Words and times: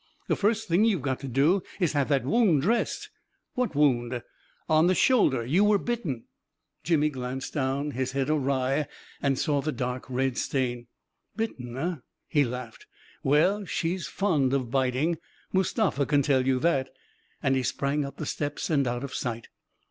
The 0.27 0.35
first 0.35 0.67
thing 0.67 0.83
you've 0.83 1.03
got 1.03 1.19
to 1.19 1.27
do 1.27 1.61
is 1.79 1.91
to 1.91 1.99
have 1.99 2.09
that 2.09 2.25
wound) 2.25 2.63
dressed." 2.63 3.09
"What 3.53 3.75
wound?"" 3.75 4.23
On 4.67 4.87
the 4.87 4.95
shoulder— 4.95 5.45
you 5.45 5.63
were 5.63 5.77
bitten..." 5.77 6.23
376 6.85 7.51
A 7.55 7.59
KING 7.59 7.63
IN 7.63 7.67
BABYLON 7.67 7.85
Jimmy 7.93 7.93
glanced 7.93 7.93
down, 7.93 7.99
his 8.01 8.11
head 8.13 8.29
awry, 8.31 8.87
and 9.21 9.37
saw 9.37 9.61
the 9.61 9.71
dark 9.71 10.09
red 10.09 10.39
stain. 10.39 10.87
44 11.37 11.37
Bitten, 11.37 11.77
eh?" 11.77 11.95
he 12.37 12.43
laughed." 12.43 12.87
Well— 13.23 13.63
she's 13.65 14.07
fond 14.07 14.55
of 14.55 14.71
biting! 14.71 15.19
Mustafa 15.53 16.07
can 16.07 16.23
tell 16.23 16.47
you 16.47 16.57
that 16.61 16.87
I" 16.87 16.91
And 17.43 17.55
he 17.55 17.61
sprang 17.61 18.03
up 18.03 18.17
the 18.17 18.25
steps 18.25 18.71
and 18.71 18.87
out 18.87 19.03
of 19.03 19.13
sight. 19.13 19.49